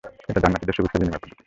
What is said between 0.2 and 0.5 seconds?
এটা